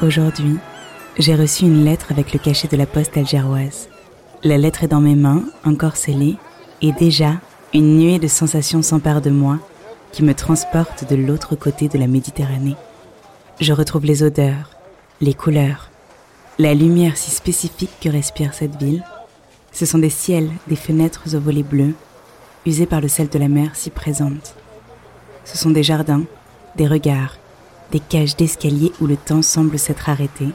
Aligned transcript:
Aujourd'hui, 0.00 0.58
j'ai 1.18 1.34
reçu 1.34 1.64
une 1.64 1.84
lettre 1.84 2.12
avec 2.12 2.32
le 2.32 2.38
cachet 2.38 2.68
de 2.68 2.76
la 2.76 2.86
poste 2.86 3.16
algéroise. 3.16 3.88
La 4.44 4.56
lettre 4.56 4.84
est 4.84 4.88
dans 4.88 5.00
mes 5.00 5.16
mains, 5.16 5.42
encore 5.64 5.96
scellée, 5.96 6.36
et 6.82 6.92
déjà, 6.92 7.34
une 7.74 7.98
nuée 7.98 8.20
de 8.20 8.28
sensations 8.28 8.82
s'empare 8.82 9.20
de 9.20 9.30
moi 9.30 9.58
qui 10.12 10.22
me 10.22 10.34
transporte 10.34 11.10
de 11.10 11.16
l'autre 11.16 11.56
côté 11.56 11.88
de 11.88 11.98
la 11.98 12.06
Méditerranée. 12.06 12.76
Je 13.60 13.72
retrouve 13.72 14.04
les 14.04 14.22
odeurs, 14.22 14.70
les 15.20 15.34
couleurs, 15.34 15.90
la 16.60 16.74
lumière 16.74 17.16
si 17.16 17.32
spécifique 17.32 17.90
que 18.00 18.08
respire 18.08 18.54
cette 18.54 18.80
ville. 18.80 19.02
Ce 19.72 19.84
sont 19.84 19.98
des 19.98 20.10
ciels, 20.10 20.50
des 20.68 20.76
fenêtres 20.76 21.24
aux 21.34 21.40
volets 21.40 21.64
bleus, 21.64 21.94
usés 22.66 22.86
par 22.86 23.00
le 23.00 23.08
sel 23.08 23.28
de 23.28 23.38
la 23.38 23.48
mer 23.48 23.72
si 23.74 23.90
présente. 23.90 24.54
Ce 25.44 25.58
sont 25.58 25.70
des 25.70 25.82
jardins, 25.82 26.22
des 26.76 26.86
regards, 26.86 27.36
des 27.90 28.00
cages 28.00 28.36
d'escalier 28.36 28.92
où 29.00 29.06
le 29.06 29.16
temps 29.16 29.42
semble 29.42 29.78
s'être 29.78 30.08
arrêté, 30.08 30.48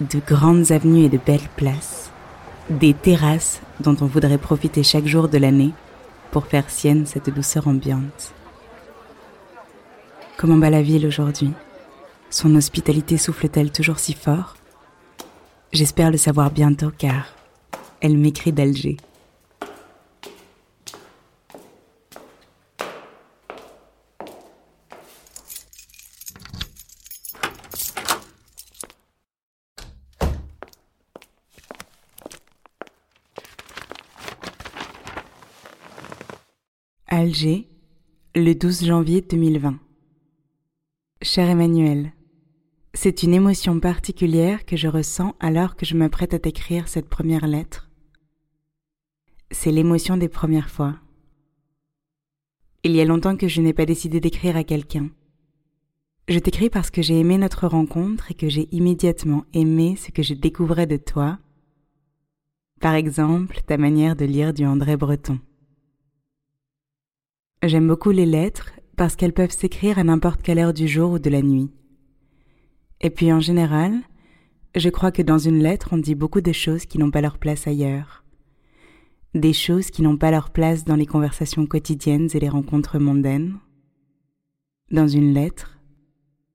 de 0.00 0.20
grandes 0.26 0.72
avenues 0.72 1.04
et 1.04 1.08
de 1.08 1.18
belles 1.18 1.48
places, 1.56 2.10
des 2.70 2.94
terrasses 2.94 3.60
dont 3.80 3.96
on 4.00 4.06
voudrait 4.06 4.38
profiter 4.38 4.82
chaque 4.82 5.06
jour 5.06 5.28
de 5.28 5.38
l'année 5.38 5.72
pour 6.30 6.46
faire 6.46 6.70
sienne 6.70 7.06
cette 7.06 7.30
douceur 7.30 7.68
ambiante. 7.68 8.32
Comment 10.36 10.56
bat 10.56 10.70
la 10.70 10.82
ville 10.82 11.06
aujourd'hui? 11.06 11.52
Son 12.30 12.54
hospitalité 12.56 13.18
souffle-t-elle 13.18 13.70
toujours 13.70 13.98
si 13.98 14.14
fort? 14.14 14.56
J'espère 15.72 16.10
le 16.10 16.16
savoir 16.16 16.50
bientôt 16.50 16.90
car 16.96 17.26
elle 18.00 18.16
m'écrit 18.16 18.52
d'Alger. 18.52 18.96
Alger, 37.14 37.68
le 38.34 38.54
12 38.54 38.86
janvier 38.86 39.20
2020. 39.20 39.78
Cher 41.20 41.50
Emmanuel, 41.50 42.14
c'est 42.94 43.22
une 43.22 43.34
émotion 43.34 43.80
particulière 43.80 44.64
que 44.64 44.78
je 44.78 44.88
ressens 44.88 45.36
alors 45.38 45.76
que 45.76 45.84
je 45.84 45.94
me 45.94 46.08
prête 46.08 46.32
à 46.32 46.38
t'écrire 46.38 46.88
cette 46.88 47.10
première 47.10 47.46
lettre. 47.46 47.90
C'est 49.50 49.72
l'émotion 49.72 50.16
des 50.16 50.30
premières 50.30 50.70
fois. 50.70 50.96
Il 52.82 52.92
y 52.92 53.00
a 53.02 53.04
longtemps 53.04 53.36
que 53.36 53.46
je 53.46 53.60
n'ai 53.60 53.74
pas 53.74 53.84
décidé 53.84 54.18
d'écrire 54.18 54.56
à 54.56 54.64
quelqu'un. 54.64 55.10
Je 56.28 56.38
t'écris 56.38 56.70
parce 56.70 56.90
que 56.90 57.02
j'ai 57.02 57.20
aimé 57.20 57.36
notre 57.36 57.66
rencontre 57.66 58.30
et 58.30 58.34
que 58.34 58.48
j'ai 58.48 58.74
immédiatement 58.74 59.44
aimé 59.52 59.96
ce 59.96 60.12
que 60.12 60.22
je 60.22 60.32
découvrais 60.32 60.86
de 60.86 60.96
toi. 60.96 61.38
Par 62.80 62.94
exemple, 62.94 63.60
ta 63.66 63.76
manière 63.76 64.16
de 64.16 64.24
lire 64.24 64.54
du 64.54 64.64
André 64.64 64.96
Breton. 64.96 65.40
J'aime 67.64 67.86
beaucoup 67.86 68.10
les 68.10 68.26
lettres 68.26 68.72
parce 68.96 69.14
qu'elles 69.14 69.32
peuvent 69.32 69.52
s'écrire 69.52 69.96
à 69.96 70.02
n'importe 70.02 70.42
quelle 70.42 70.58
heure 70.58 70.74
du 70.74 70.88
jour 70.88 71.12
ou 71.12 71.18
de 71.20 71.30
la 71.30 71.42
nuit. 71.42 71.70
Et 73.00 73.08
puis 73.08 73.32
en 73.32 73.38
général, 73.38 74.00
je 74.74 74.88
crois 74.88 75.12
que 75.12 75.22
dans 75.22 75.38
une 75.38 75.62
lettre 75.62 75.90
on 75.92 75.98
dit 75.98 76.16
beaucoup 76.16 76.40
de 76.40 76.50
choses 76.50 76.86
qui 76.86 76.98
n'ont 76.98 77.12
pas 77.12 77.20
leur 77.20 77.38
place 77.38 77.68
ailleurs. 77.68 78.24
Des 79.34 79.52
choses 79.52 79.90
qui 79.90 80.02
n'ont 80.02 80.16
pas 80.16 80.32
leur 80.32 80.50
place 80.50 80.84
dans 80.84 80.96
les 80.96 81.06
conversations 81.06 81.66
quotidiennes 81.66 82.28
et 82.34 82.40
les 82.40 82.48
rencontres 82.48 82.98
mondaines. 82.98 83.58
Dans 84.90 85.06
une 85.06 85.32
lettre, 85.32 85.78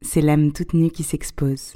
c'est 0.00 0.22
l'âme 0.22 0.52
toute 0.52 0.72
nue 0.72 0.90
qui 0.90 1.02
s'expose. 1.02 1.74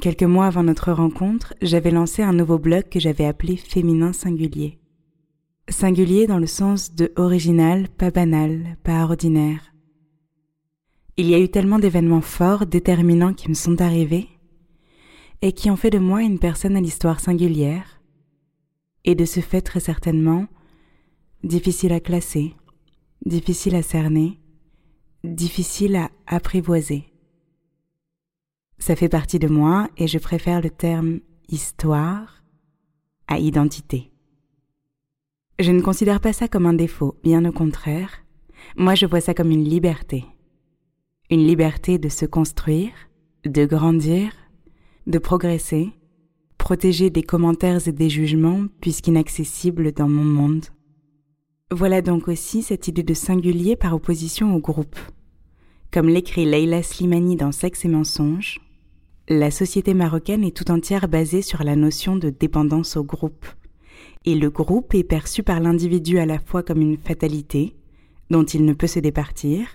Quelques 0.00 0.22
mois 0.22 0.46
avant 0.46 0.62
notre 0.64 0.92
rencontre, 0.92 1.54
j'avais 1.62 1.90
lancé 1.90 2.22
un 2.22 2.32
nouveau 2.34 2.58
blog 2.58 2.88
que 2.90 3.00
j'avais 3.00 3.24
appelé 3.24 3.56
Féminin 3.56 4.12
Singulier. 4.12 4.81
Singulier 5.72 6.26
dans 6.26 6.38
le 6.38 6.46
sens 6.46 6.94
de 6.94 7.12
original, 7.16 7.88
pas 7.88 8.10
banal, 8.10 8.76
pas 8.84 9.02
ordinaire. 9.02 9.72
Il 11.16 11.26
y 11.26 11.34
a 11.34 11.38
eu 11.38 11.48
tellement 11.48 11.78
d'événements 11.78 12.20
forts, 12.20 12.66
déterminants 12.66 13.34
qui 13.34 13.48
me 13.48 13.54
sont 13.54 13.80
arrivés, 13.80 14.28
et 15.40 15.52
qui 15.52 15.70
ont 15.70 15.76
fait 15.76 15.90
de 15.90 15.98
moi 15.98 16.22
une 16.22 16.38
personne 16.38 16.76
à 16.76 16.80
l'histoire 16.80 17.20
singulière, 17.20 18.00
et 19.04 19.14
de 19.14 19.24
ce 19.24 19.40
fait 19.40 19.60
très 19.60 19.80
certainement 19.80 20.46
difficile 21.42 21.92
à 21.92 22.00
classer, 22.00 22.54
difficile 23.26 23.74
à 23.74 23.82
cerner, 23.82 24.38
difficile 25.24 25.96
à 25.96 26.10
apprivoiser. 26.26 27.06
Ça 28.78 28.96
fait 28.96 29.08
partie 29.08 29.38
de 29.38 29.48
moi 29.48 29.88
et 29.96 30.06
je 30.06 30.18
préfère 30.18 30.60
le 30.60 30.70
terme 30.70 31.20
histoire 31.48 32.42
à 33.26 33.38
identité. 33.38 34.11
Je 35.58 35.70
ne 35.70 35.82
considère 35.82 36.20
pas 36.20 36.32
ça 36.32 36.48
comme 36.48 36.66
un 36.66 36.72
défaut, 36.72 37.16
bien 37.22 37.44
au 37.44 37.52
contraire. 37.52 38.10
Moi, 38.76 38.94
je 38.94 39.06
vois 39.06 39.20
ça 39.20 39.34
comme 39.34 39.50
une 39.50 39.64
liberté. 39.64 40.24
Une 41.30 41.46
liberté 41.46 41.98
de 41.98 42.08
se 42.08 42.24
construire, 42.24 42.92
de 43.44 43.64
grandir, 43.66 44.32
de 45.06 45.18
progresser, 45.18 45.90
protéger 46.58 47.10
des 47.10 47.22
commentaires 47.22 47.86
et 47.86 47.92
des 47.92 48.08
jugements 48.08 48.64
puisqu'inaccessibles 48.80 49.92
dans 49.92 50.08
mon 50.08 50.24
monde. 50.24 50.66
Voilà 51.70 52.02
donc 52.02 52.28
aussi 52.28 52.62
cette 52.62 52.88
idée 52.88 53.02
de 53.02 53.14
singulier 53.14 53.76
par 53.76 53.94
opposition 53.94 54.54
au 54.54 54.58
groupe. 54.58 54.98
Comme 55.90 56.08
l'écrit 56.08 56.44
Leila 56.44 56.82
Slimani 56.82 57.36
dans 57.36 57.52
Sexe 57.52 57.84
et 57.84 57.88
mensonges, 57.88 58.60
la 59.28 59.50
société 59.50 59.94
marocaine 59.94 60.44
est 60.44 60.56
tout 60.56 60.70
entière 60.70 61.08
basée 61.08 61.42
sur 61.42 61.62
la 61.62 61.76
notion 61.76 62.16
de 62.16 62.30
dépendance 62.30 62.96
au 62.96 63.04
groupe 63.04 63.46
et 64.24 64.34
le 64.34 64.50
groupe 64.50 64.94
est 64.94 65.04
perçu 65.04 65.42
par 65.42 65.60
l'individu 65.60 66.18
à 66.18 66.26
la 66.26 66.38
fois 66.38 66.62
comme 66.62 66.80
une 66.80 66.96
fatalité, 66.96 67.74
dont 68.30 68.44
il 68.44 68.64
ne 68.64 68.72
peut 68.72 68.86
se 68.86 69.00
départir, 69.00 69.66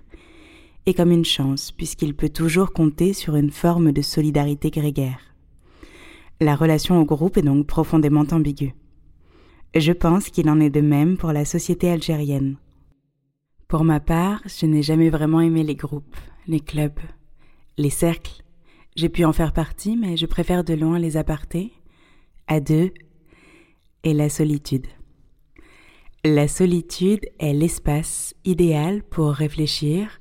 et 0.85 0.93
comme 0.93 1.11
une 1.11 1.25
chance, 1.25 1.71
puisqu'il 1.71 2.15
peut 2.15 2.29
toujours 2.29 2.71
compter 2.71 3.13
sur 3.13 3.35
une 3.35 3.51
forme 3.51 3.91
de 3.91 4.01
solidarité 4.01 4.69
grégaire. 4.69 5.19
La 6.39 6.55
relation 6.55 6.99
au 7.01 7.05
groupe 7.05 7.37
est 7.37 7.41
donc 7.41 7.67
profondément 7.67 8.25
ambiguë. 8.31 8.73
Je 9.75 9.91
pense 9.91 10.29
qu'il 10.29 10.49
en 10.49 10.59
est 10.61 10.69
de 10.69 10.81
même 10.81 11.17
pour 11.17 11.33
la 11.33 11.45
société 11.45 11.89
algérienne. 11.89 12.55
Pour 13.67 13.83
ma 13.83 13.99
part, 13.99 14.41
je 14.45 14.65
n'ai 14.65 14.81
jamais 14.81 15.09
vraiment 15.09 15.41
aimé 15.41 15.63
les 15.63 15.75
groupes, 15.75 16.15
les 16.47 16.61
clubs, 16.61 16.99
les 17.77 17.89
cercles. 17.89 18.43
J'ai 18.95 19.09
pu 19.09 19.25
en 19.25 19.33
faire 19.33 19.51
partie, 19.51 19.97
mais 19.97 20.15
je 20.15 20.25
préfère 20.25 20.63
de 20.63 20.73
loin 20.73 20.99
les 20.99 21.17
apartés, 21.17 21.73
à 22.47 22.61
deux, 22.61 22.91
et 24.03 24.13
la 24.13 24.29
solitude. 24.29 24.87
La 26.23 26.47
solitude 26.47 27.25
est 27.39 27.53
l'espace 27.53 28.33
idéal 28.43 29.03
pour 29.03 29.31
réfléchir, 29.31 30.19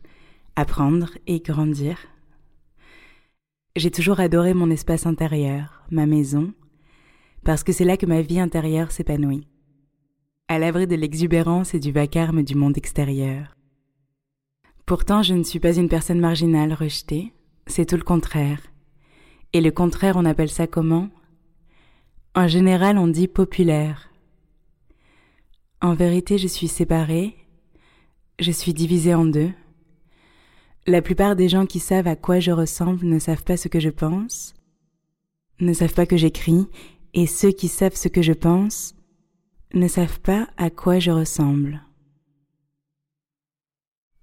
apprendre 0.55 1.11
et 1.27 1.41
grandir. 1.41 1.99
J'ai 3.75 3.91
toujours 3.91 4.21
adoré 4.21 4.55
mon 4.55 4.71
espace 4.71 5.07
intérieur, 5.07 5.85
ma 5.91 6.07
maison, 6.07 6.53
parce 7.45 7.63
que 7.63 7.73
c'est 7.73 7.85
là 7.85 7.97
que 7.97 8.07
ma 8.07 8.23
vie 8.23 8.41
intérieure 8.41 8.91
s'épanouit, 8.91 9.47
à 10.49 10.59
l'abri 10.59 10.87
de 10.87 10.97
l'exubérance 10.97 11.75
et 11.75 11.81
du 11.81 11.93
vacarme 11.93 12.43
du 12.43 12.55
monde 12.55 12.79
extérieur. 12.79 13.57
Pourtant, 14.87 15.23
je 15.23 15.35
ne 15.35 15.43
suis 15.43 15.61
pas 15.61 15.77
une 15.77 15.89
personne 15.89 16.21
marginale 16.21 16.73
rejetée, 16.73 17.33
c'est 17.67 17.87
tout 17.87 17.97
le 17.97 18.03
contraire. 18.03 18.61
Et 19.53 19.61
le 19.61 19.71
contraire, 19.71 20.17
on 20.17 20.25
appelle 20.25 20.51
ça 20.51 20.67
comment? 20.67 21.09
En 22.37 22.49
général, 22.49 22.99
on 22.99 23.09
dit 23.09 23.29
populaire. 23.29 24.11
En 25.81 25.95
vérité, 25.95 26.37
je 26.37 26.47
suis 26.47 26.69
séparée, 26.69 27.35
je 28.39 28.53
suis 28.53 28.75
divisée 28.75 29.15
en 29.15 29.25
deux. 29.25 29.51
La 30.87 31.01
plupart 31.01 31.35
des 31.35 31.49
gens 31.49 31.65
qui 31.65 31.81
savent 31.81 32.07
à 32.07 32.15
quoi 32.15 32.39
je 32.39 32.53
ressemble 32.53 33.07
ne 33.07 33.19
savent 33.19 33.43
pas 33.43 33.57
ce 33.57 33.69
que 33.69 33.81
je 33.81 33.89
pense, 33.89 34.55
ne 35.61 35.73
savent 35.73 35.95
pas 35.95 36.07
que 36.07 36.19
j'écris, 36.19 36.69
et 37.15 37.27
ceux 37.27 37.51
qui 37.51 37.69
savent 37.69 37.97
ce 37.97 38.09
que 38.09 38.21
je 38.21 38.35
pense 38.35 38.95
ne 39.73 39.89
savent 39.89 40.21
pas 40.21 40.47
à 40.59 40.69
quoi 40.69 40.99
je 40.99 41.11
ressemble. 41.11 41.83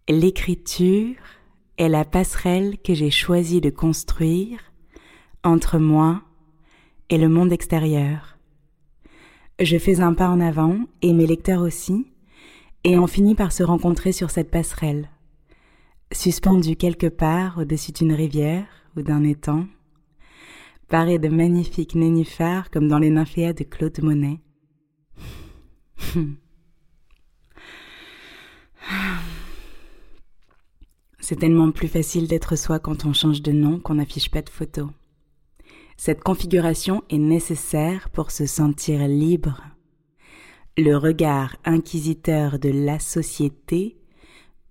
L'écriture 0.07 1.15
est 1.77 1.89
la 1.89 2.05
passerelle 2.05 2.77
que 2.77 2.93
j'ai 2.93 3.09
choisi 3.09 3.59
de 3.59 3.71
construire 3.71 4.59
entre 5.43 5.79
moi 5.79 6.23
le 7.17 7.29
monde 7.29 7.51
extérieur. 7.51 8.37
Je 9.59 9.77
fais 9.77 9.99
un 9.99 10.13
pas 10.13 10.29
en 10.29 10.39
avant, 10.39 10.77
et 11.01 11.13
mes 11.13 11.27
lecteurs 11.27 11.61
aussi, 11.61 12.07
et 12.83 12.97
on 12.97 13.07
finit 13.07 13.35
par 13.35 13.51
se 13.51 13.63
rencontrer 13.63 14.11
sur 14.11 14.29
cette 14.29 14.51
passerelle, 14.51 15.09
suspendue 16.11 16.75
quelque 16.75 17.07
part 17.07 17.57
au-dessus 17.57 17.91
d'une 17.91 18.13
rivière 18.13 18.67
ou 18.97 19.01
d'un 19.01 19.23
étang, 19.23 19.67
parée 20.89 21.19
de 21.19 21.29
magnifiques 21.29 21.95
nénuphars 21.95 22.69
comme 22.71 22.87
dans 22.87 22.99
les 22.99 23.09
nymphéas 23.09 23.53
de 23.53 23.63
Claude 23.63 24.01
Monet. 24.01 24.39
C'est 31.19 31.37
tellement 31.37 31.71
plus 31.71 31.87
facile 31.87 32.27
d'être 32.27 32.57
soi 32.57 32.79
quand 32.79 33.05
on 33.05 33.13
change 33.13 33.41
de 33.41 33.53
nom 33.53 33.79
qu'on 33.79 33.95
n'affiche 33.95 34.29
pas 34.29 34.41
de 34.41 34.49
photo. 34.49 34.89
Cette 35.97 36.21
configuration 36.21 37.03
est 37.09 37.17
nécessaire 37.17 38.09
pour 38.09 38.31
se 38.31 38.45
sentir 38.45 39.07
libre. 39.07 39.61
Le 40.77 40.95
regard 40.95 41.55
inquisiteur 41.65 42.59
de 42.59 42.69
la 42.69 42.99
société 42.99 43.97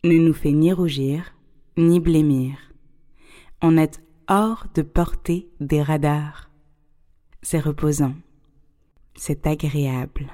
ne 0.05 0.15
nous 0.15 0.35
fait 0.35 0.53
ni 0.53 0.73
rougir, 0.73 1.35
ni 1.77 2.01
blêmir. 2.01 2.57
On 3.61 3.77
est 3.77 4.03
hors 4.29 4.67
de 4.75 4.83
portée 4.83 5.49
des 5.61 5.81
radars. 5.81 6.51
C'est 7.43 7.61
reposant. 7.61 8.15
C'est 9.15 9.47
agréable. 9.47 10.33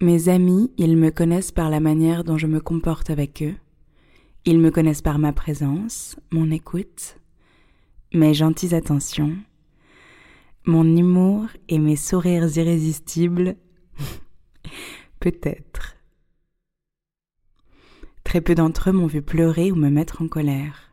Mes 0.00 0.28
amis, 0.28 0.72
ils 0.78 0.96
me 0.96 1.10
connaissent 1.10 1.52
par 1.52 1.70
la 1.70 1.80
manière 1.80 2.24
dont 2.24 2.38
je 2.38 2.46
me 2.46 2.60
comporte 2.60 3.10
avec 3.10 3.42
eux. 3.42 3.54
Ils 4.44 4.58
me 4.58 4.70
connaissent 4.70 5.02
par 5.02 5.18
ma 5.18 5.32
présence, 5.32 6.16
mon 6.32 6.50
écoute, 6.50 7.18
mes 8.12 8.34
gentilles 8.34 8.74
attentions, 8.74 9.36
mon 10.64 10.84
humour 10.84 11.46
et 11.68 11.78
mes 11.78 11.96
sourires 11.96 12.56
irrésistibles. 12.56 13.56
Peut-être. 15.20 15.96
Très 18.24 18.40
peu 18.40 18.54
d'entre 18.54 18.90
eux 18.90 18.92
m'ont 18.92 19.06
vu 19.06 19.22
pleurer 19.22 19.72
ou 19.72 19.76
me 19.76 19.90
mettre 19.90 20.22
en 20.22 20.28
colère, 20.28 20.92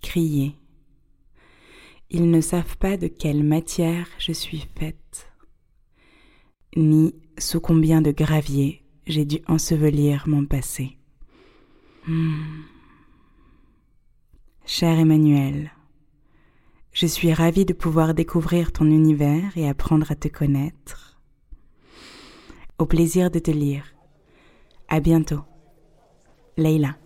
crier. 0.00 0.56
Ils 2.10 2.30
ne 2.30 2.40
savent 2.40 2.76
pas 2.78 2.96
de 2.96 3.08
quelle 3.08 3.44
matière 3.44 4.08
je 4.18 4.32
suis 4.32 4.66
faite, 4.78 5.30
ni 6.76 7.14
sous 7.38 7.60
combien 7.60 8.00
de 8.02 8.10
gravier 8.10 8.82
j'ai 9.06 9.24
dû 9.24 9.38
ensevelir 9.46 10.24
mon 10.26 10.44
passé. 10.44 10.96
Hmm. 12.06 12.62
Cher 14.64 14.98
Emmanuel, 14.98 15.72
je 16.92 17.06
suis 17.06 17.32
ravie 17.32 17.64
de 17.64 17.72
pouvoir 17.72 18.14
découvrir 18.14 18.72
ton 18.72 18.86
univers 18.86 19.56
et 19.56 19.68
apprendre 19.68 20.10
à 20.10 20.14
te 20.14 20.28
connaître. 20.28 21.20
Au 22.78 22.86
plaisir 22.86 23.30
de 23.30 23.38
te 23.38 23.50
lire. 23.50 23.84
À 24.88 25.00
bientôt. 25.00 25.42
Leila. 26.56 26.96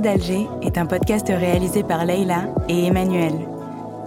D'Alger 0.00 0.46
est 0.62 0.78
un 0.78 0.86
podcast 0.86 1.26
réalisé 1.28 1.82
par 1.82 2.04
Leila 2.04 2.44
et 2.68 2.86
Emmanuel. 2.86 3.32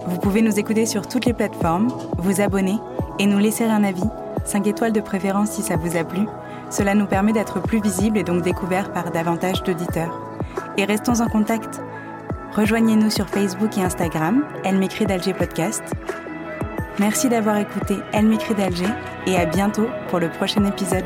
Vous 0.06 0.18
pouvez 0.18 0.40
nous 0.40 0.58
écouter 0.58 0.86
sur 0.86 1.06
toutes 1.06 1.26
les 1.26 1.34
plateformes, 1.34 1.88
vous 2.18 2.40
abonner 2.40 2.78
et 3.18 3.26
nous 3.26 3.38
laisser 3.38 3.64
un 3.64 3.84
avis, 3.84 4.08
5 4.44 4.66
étoiles 4.66 4.92
de 4.92 5.00
préférence 5.00 5.50
si 5.50 5.62
ça 5.62 5.76
vous 5.76 5.96
a 5.96 6.04
plu. 6.04 6.26
Cela 6.70 6.94
nous 6.94 7.06
permet 7.06 7.32
d'être 7.32 7.60
plus 7.60 7.80
visibles 7.80 8.16
et 8.16 8.22
donc 8.22 8.42
découverts 8.42 8.92
par 8.92 9.10
davantage 9.10 9.62
d'auditeurs. 9.64 10.18
Et 10.78 10.84
restons 10.84 11.20
en 11.20 11.28
contact. 11.28 11.82
Rejoignez-nous 12.56 13.10
sur 13.10 13.28
Facebook 13.28 13.76
et 13.76 13.82
Instagram, 13.82 14.44
Elle 14.64 14.78
m'écrit 14.78 15.04
d'Alger 15.04 15.34
Podcast. 15.34 15.82
Merci 16.98 17.28
d'avoir 17.28 17.58
écouté 17.58 17.96
Elle 18.12 18.28
m'écrit 18.28 18.54
d'Alger 18.54 18.88
et 19.26 19.36
à 19.36 19.44
bientôt 19.44 19.88
pour 20.08 20.20
le 20.20 20.30
prochain 20.30 20.64
épisode. 20.64 21.04